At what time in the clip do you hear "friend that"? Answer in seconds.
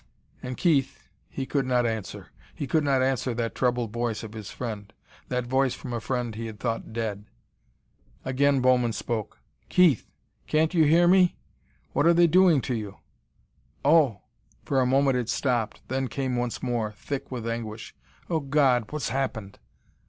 4.49-5.45